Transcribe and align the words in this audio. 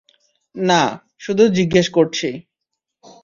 না, 0.55 0.81
শুধু 1.19 1.43
জিজ্ঞেস 1.49 1.87
করছি। 1.89 2.29